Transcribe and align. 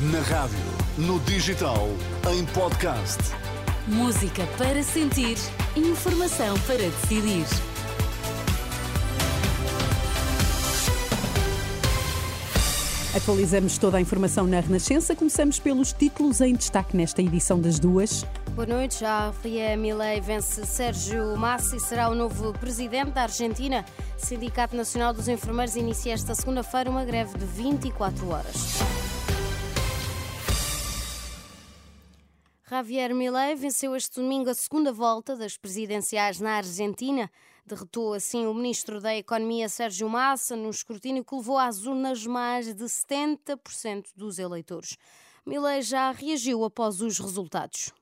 Na 0.00 0.20
rádio, 0.20 0.56
no 0.96 1.20
digital, 1.20 1.86
em 2.32 2.46
podcast. 2.54 3.18
Música 3.86 4.46
para 4.56 4.82
sentir, 4.82 5.36
informação 5.76 6.58
para 6.60 6.78
decidir. 6.78 7.44
Atualizamos 13.14 13.76
toda 13.76 13.98
a 13.98 14.00
informação 14.00 14.46
na 14.46 14.60
Renascença. 14.60 15.14
Começamos 15.14 15.58
pelos 15.58 15.92
títulos 15.92 16.40
em 16.40 16.54
destaque 16.54 16.96
nesta 16.96 17.20
edição 17.20 17.60
das 17.60 17.78
duas. 17.78 18.24
Boa 18.54 18.66
noite. 18.66 19.00
Já 19.00 19.26
Javier 19.26 19.76
Milei 19.76 20.22
vence 20.22 20.64
Sérgio 20.64 21.36
Massa 21.36 21.76
e 21.76 21.80
será 21.80 22.08
o 22.08 22.14
novo 22.14 22.54
presidente 22.54 23.10
da 23.10 23.24
Argentina. 23.24 23.84
O 24.16 24.24
Sindicato 24.24 24.74
Nacional 24.74 25.12
dos 25.12 25.28
Enfermeiros 25.28 25.76
inicia 25.76 26.14
esta 26.14 26.34
segunda-feira 26.34 26.88
uma 26.88 27.04
greve 27.04 27.36
de 27.36 27.44
24 27.44 28.30
horas. 28.30 28.80
Javier 32.70 33.12
Milei 33.12 33.56
venceu 33.56 33.96
este 33.96 34.20
domingo 34.20 34.48
a 34.48 34.54
segunda 34.54 34.92
volta 34.92 35.34
das 35.34 35.56
presidenciais 35.56 36.38
na 36.38 36.58
Argentina. 36.58 37.28
Derrotou 37.66 38.14
assim 38.14 38.46
o 38.46 38.54
ministro 38.54 39.00
da 39.00 39.12
Economia 39.12 39.68
Sérgio 39.68 40.08
Massa 40.08 40.54
no 40.54 40.70
escrutínio 40.70 41.24
que 41.24 41.34
levou 41.34 41.58
às 41.58 41.84
urnas 41.84 42.24
mais 42.24 42.72
de 42.72 42.84
70% 42.84 44.10
dos 44.14 44.38
eleitores. 44.38 44.96
Milei 45.44 45.82
já 45.82 46.12
reagiu 46.12 46.62
após 46.62 47.00
os 47.00 47.18
resultados. 47.18 47.92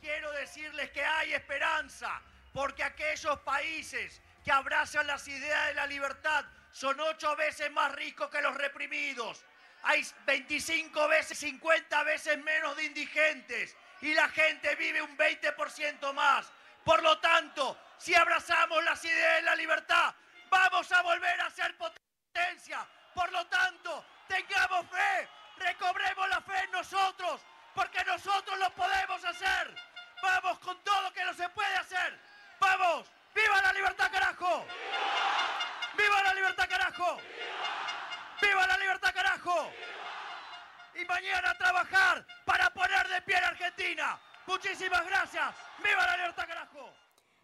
Quero 0.00 0.28
dizer-lhes 0.44 0.90
que 0.90 0.98
há 0.98 1.24
esperança, 1.28 2.10
porque 2.52 2.82
aqueles 2.82 3.22
países 3.44 4.20
que 4.42 4.50
abraçam 4.50 5.08
as 5.08 5.24
ideias 5.28 5.76
da 5.76 5.86
liberdade 5.86 6.48
são 6.72 6.90
oito 6.90 7.36
vezes 7.36 7.70
mais 7.70 7.94
ricos 7.94 8.26
que 8.26 8.44
os 8.44 8.56
reprimidos. 8.56 9.51
Hay 9.82 10.06
25 10.26 11.08
veces, 11.08 11.38
50 11.38 12.02
veces 12.04 12.38
menos 12.38 12.76
de 12.76 12.84
indigentes 12.84 13.76
y 14.00 14.14
la 14.14 14.28
gente 14.28 14.74
vive 14.76 15.02
un 15.02 15.16
20% 15.16 16.12
más. 16.12 16.50
Por 16.84 17.02
lo 17.02 17.18
tanto, 17.20 17.78
si 17.98 18.14
abrazamos 18.14 18.82
las 18.84 19.04
ideas 19.04 19.36
de 19.36 19.42
la 19.42 19.56
libertad, 19.56 20.14
vamos 20.50 20.90
a 20.92 21.02
volver 21.02 21.40
a 21.40 21.50
ser 21.50 21.76
potencia. 21.76 22.86
Por 23.14 23.30
lo 23.32 23.46
tanto, 23.46 24.04
tengamos 24.26 24.86
fe, 24.88 25.28
recobremos 25.58 26.28
la 26.28 26.40
fe 26.40 26.58
en 26.64 26.70
nosotros, 26.72 27.40
porque 27.74 28.04
nosotros 28.04 28.58
lo 28.58 28.70
podemos 28.74 29.24
hacer. 29.24 29.74
Vamos 30.20 30.58
con 30.60 30.82
todo 30.82 31.02
lo 31.02 31.12
que 31.12 31.24
no 31.24 31.34
se 31.34 31.48
puede 31.50 31.74
hacer. 31.76 32.18
Vamos, 32.58 33.08
viva 33.34 33.62
la 33.62 33.72
libertad, 33.72 34.10
carajo. 34.10 34.66
Viva 35.96 36.22
la 36.22 36.34
libertad, 36.34 36.68
carajo. 36.68 37.20
¡Viva 38.42 38.66
la 38.66 38.76
libertad, 38.76 39.14
carajo! 39.14 39.21
Y 40.94 41.04
mañana 41.06 41.50
a 41.50 41.58
trabajar 41.58 42.26
para 42.44 42.70
poner 42.70 43.08
de 43.08 43.22
pie 43.22 43.36
a 43.36 43.48
Argentina. 43.48 44.20
Muchísimas 44.46 45.04
gracias. 45.06 45.54
¡Viva 45.78 46.06
la 46.06 46.46
carajo! 46.46 46.90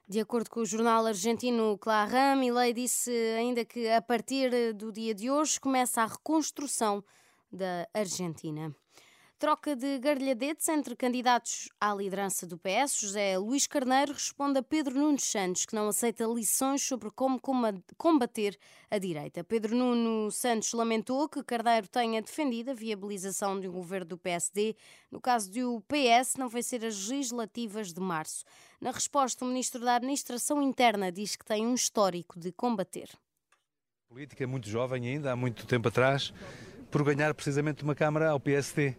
De 0.06 0.20
acordo 0.20 0.48
com 0.48 0.60
o 0.60 0.66
jornal 0.66 1.06
argentino 1.06 1.76
Clarim, 1.76 2.40
Milei 2.40 2.72
disse 2.72 3.10
ainda 3.36 3.64
que 3.64 3.90
a 3.90 4.00
partir 4.00 4.72
do 4.74 4.90
dia 4.92 5.14
de 5.14 5.30
hoje 5.30 5.60
começa 5.60 6.02
a 6.02 6.06
reconstrução 6.06 7.04
da 7.50 7.86
Argentina. 7.92 8.74
Troca 9.38 9.76
de 9.76 10.00
gargalhadetes 10.00 10.68
entre 10.68 10.96
candidatos 10.96 11.68
à 11.80 11.94
liderança 11.94 12.44
do 12.44 12.58
PS. 12.58 12.98
José 12.98 13.38
Luís 13.38 13.68
Carneiro 13.68 14.12
responde 14.12 14.58
a 14.58 14.62
Pedro 14.64 14.98
Nuno 14.98 15.20
Santos, 15.20 15.64
que 15.64 15.76
não 15.76 15.86
aceita 15.86 16.24
lições 16.24 16.82
sobre 16.82 17.08
como 17.12 17.40
combater 17.96 18.58
a 18.90 18.98
direita. 18.98 19.44
Pedro 19.44 19.76
Nuno 19.76 20.28
Santos 20.32 20.72
lamentou 20.72 21.28
que 21.28 21.44
Carneiro 21.44 21.86
tenha 21.86 22.20
defendido 22.20 22.72
a 22.72 22.74
viabilização 22.74 23.60
de 23.60 23.68
um 23.68 23.72
governo 23.72 24.06
do 24.06 24.18
PSD 24.18 24.74
no 25.08 25.20
caso 25.20 25.48
de 25.48 25.62
o 25.62 25.80
PS 25.82 26.34
não 26.36 26.48
vencer 26.48 26.84
as 26.84 27.06
legislativas 27.06 27.92
de 27.92 28.00
março. 28.00 28.44
Na 28.80 28.90
resposta, 28.90 29.44
o 29.44 29.48
ministro 29.48 29.84
da 29.84 29.94
Administração 29.94 30.60
Interna 30.60 31.12
diz 31.12 31.36
que 31.36 31.44
tem 31.44 31.64
um 31.64 31.74
histórico 31.74 32.40
de 32.40 32.50
combater. 32.50 33.08
Política 34.08 34.42
é 34.42 34.48
muito 34.48 34.68
jovem 34.68 35.06
ainda, 35.06 35.30
há 35.30 35.36
muito 35.36 35.64
tempo 35.64 35.86
atrás, 35.86 36.34
por 36.90 37.04
ganhar 37.04 37.32
precisamente 37.34 37.84
uma 37.84 37.94
Câmara 37.94 38.30
ao 38.30 38.40
PSD. 38.40 38.96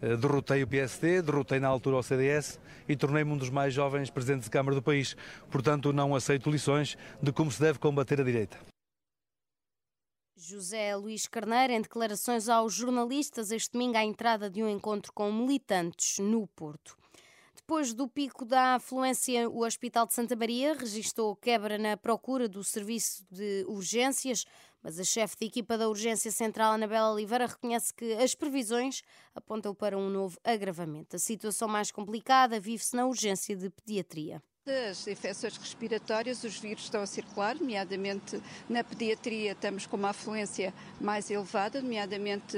Eh, 0.00 0.16
derrotei 0.16 0.62
o 0.62 0.66
PSD, 0.66 1.22
derrotei 1.22 1.58
na 1.58 1.68
altura 1.68 1.96
o 1.96 2.02
CDS 2.02 2.60
e 2.88 2.96
tornei-me 2.96 3.32
um 3.32 3.36
dos 3.36 3.50
mais 3.50 3.72
jovens 3.74 4.10
presidentes 4.10 4.44
de 4.44 4.50
Câmara 4.50 4.74
do 4.74 4.82
país. 4.82 5.16
Portanto, 5.50 5.92
não 5.92 6.14
aceito 6.14 6.50
lições 6.50 6.96
de 7.22 7.32
como 7.32 7.50
se 7.50 7.60
deve 7.60 7.78
combater 7.78 8.20
a 8.20 8.24
direita. 8.24 8.58
José 10.36 10.94
Luís 10.94 11.26
Carneiro, 11.26 11.72
em 11.72 11.80
declarações 11.80 12.48
aos 12.48 12.72
jornalistas 12.72 13.50
este 13.50 13.72
domingo 13.72 13.96
à 13.96 14.04
entrada 14.04 14.48
de 14.48 14.62
um 14.62 14.68
encontro 14.68 15.12
com 15.12 15.32
militantes 15.32 16.18
no 16.18 16.46
Porto. 16.46 16.97
Depois 17.68 17.92
do 17.92 18.08
pico 18.08 18.46
da 18.46 18.76
afluência, 18.76 19.46
o 19.46 19.62
Hospital 19.62 20.06
de 20.06 20.14
Santa 20.14 20.34
Maria 20.34 20.72
registrou 20.72 21.36
quebra 21.36 21.76
na 21.76 21.98
procura 21.98 22.48
do 22.48 22.64
serviço 22.64 23.26
de 23.30 23.62
urgências. 23.68 24.46
Mas 24.82 24.98
a 24.98 25.04
chefe 25.04 25.36
de 25.38 25.44
equipa 25.44 25.76
da 25.76 25.86
Urgência 25.86 26.30
Central, 26.30 26.72
Anabela 26.72 27.12
Oliveira, 27.12 27.44
reconhece 27.44 27.92
que 27.92 28.14
as 28.14 28.34
previsões 28.34 29.02
apontam 29.34 29.74
para 29.74 29.98
um 29.98 30.08
novo 30.08 30.38
agravamento. 30.42 31.16
A 31.16 31.18
situação 31.18 31.68
mais 31.68 31.90
complicada 31.90 32.58
vive-se 32.58 32.96
na 32.96 33.04
urgência 33.04 33.54
de 33.54 33.68
pediatria. 33.68 34.42
Das 34.68 35.08
infecções 35.08 35.56
respiratórias, 35.56 36.44
os 36.44 36.58
vírus 36.58 36.82
estão 36.82 37.00
a 37.00 37.06
circular, 37.06 37.54
nomeadamente 37.54 38.38
na 38.68 38.84
pediatria 38.84 39.52
estamos 39.52 39.86
com 39.86 39.96
uma 39.96 40.10
afluência 40.10 40.74
mais 41.00 41.30
elevada, 41.30 41.80
nomeadamente 41.80 42.54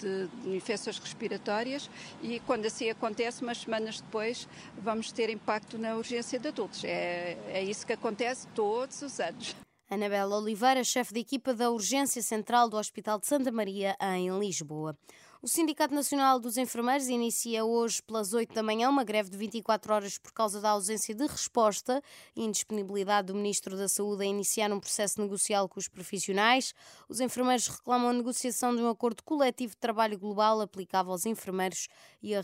de, 0.00 0.26
de 0.42 0.56
infecções 0.56 0.98
respiratórias, 0.98 1.88
e 2.20 2.40
quando 2.40 2.66
assim 2.66 2.90
acontece, 2.90 3.40
umas 3.40 3.58
semanas 3.58 4.00
depois, 4.00 4.48
vamos 4.76 5.12
ter 5.12 5.30
impacto 5.30 5.78
na 5.78 5.94
urgência 5.94 6.40
de 6.40 6.48
adultos. 6.48 6.82
É, 6.82 7.38
é 7.46 7.62
isso 7.62 7.86
que 7.86 7.92
acontece 7.92 8.48
todos 8.48 9.00
os 9.02 9.20
anos. 9.20 9.54
Anabela 9.88 10.36
Oliveira, 10.36 10.82
chefe 10.82 11.14
de 11.14 11.20
equipa 11.20 11.54
da 11.54 11.70
Urgência 11.70 12.20
Central 12.20 12.68
do 12.68 12.76
Hospital 12.76 13.20
de 13.20 13.28
Santa 13.28 13.52
Maria, 13.52 13.94
em 14.00 14.36
Lisboa. 14.40 14.98
O 15.44 15.46
Sindicato 15.46 15.94
Nacional 15.94 16.40
dos 16.40 16.56
Enfermeiros 16.56 17.06
inicia 17.06 17.66
hoje 17.66 18.02
pelas 18.02 18.32
8 18.32 18.54
da 18.54 18.62
manhã 18.62 18.88
uma 18.88 19.04
greve 19.04 19.28
de 19.28 19.36
24 19.36 19.92
horas 19.92 20.16
por 20.16 20.32
causa 20.32 20.58
da 20.58 20.70
ausência 20.70 21.14
de 21.14 21.26
resposta 21.26 22.02
e 22.34 22.42
indisponibilidade 22.42 23.26
do 23.26 23.34
Ministro 23.34 23.76
da 23.76 23.86
Saúde 23.86 24.22
a 24.22 24.26
iniciar 24.26 24.72
um 24.72 24.80
processo 24.80 25.20
negocial 25.20 25.68
com 25.68 25.78
os 25.78 25.86
profissionais. 25.86 26.72
Os 27.10 27.20
enfermeiros 27.20 27.68
reclamam 27.68 28.08
a 28.08 28.14
negociação 28.14 28.74
de 28.74 28.80
um 28.80 28.88
acordo 28.88 29.22
coletivo 29.22 29.72
de 29.72 29.80
trabalho 29.80 30.18
global 30.18 30.62
aplicável 30.62 31.12
aos 31.12 31.26
enfermeiros 31.26 31.88
e 32.22 32.34
a 32.34 32.40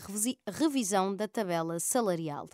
revisão 0.51 1.15
da 1.15 1.27
tabela 1.27 1.79
salarial. 1.79 2.47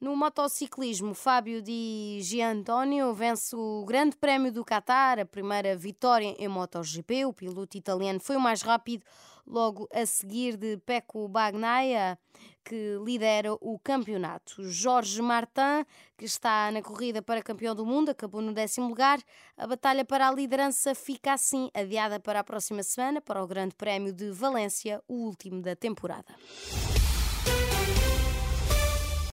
No 0.00 0.14
motociclismo, 0.14 1.12
Fábio 1.12 1.60
Di 1.60 2.20
Giantonio 2.22 3.12
vence 3.12 3.56
o 3.56 3.84
Grande 3.84 4.16
Prémio 4.16 4.52
do 4.52 4.64
Qatar, 4.64 5.18
a 5.18 5.26
primeira 5.26 5.76
vitória 5.76 6.36
em 6.38 6.46
MotoGP. 6.46 7.24
O 7.24 7.32
piloto 7.32 7.76
italiano 7.76 8.20
foi 8.20 8.36
o 8.36 8.40
mais 8.40 8.62
rápido, 8.62 9.04
logo 9.44 9.88
a 9.92 10.06
seguir 10.06 10.56
de 10.56 10.76
Pecco 10.76 11.26
Bagnaia, 11.26 12.16
que 12.64 12.96
lidera 13.04 13.54
o 13.54 13.76
campeonato. 13.76 14.62
Jorge 14.62 15.20
Martin, 15.20 15.84
que 16.16 16.26
está 16.26 16.70
na 16.70 16.80
corrida 16.80 17.20
para 17.20 17.42
campeão 17.42 17.74
do 17.74 17.84
mundo, 17.84 18.10
acabou 18.10 18.40
no 18.40 18.52
décimo 18.52 18.86
lugar. 18.86 19.18
A 19.56 19.66
batalha 19.66 20.04
para 20.04 20.28
a 20.28 20.32
liderança 20.32 20.94
fica 20.94 21.32
assim 21.32 21.70
adiada 21.74 22.20
para 22.20 22.38
a 22.38 22.44
próxima 22.44 22.84
semana, 22.84 23.20
para 23.20 23.42
o 23.42 23.48
Grande 23.48 23.74
Prémio 23.74 24.12
de 24.12 24.30
Valência, 24.30 25.02
o 25.08 25.14
último 25.14 25.60
da 25.60 25.74
temporada. 25.74 26.36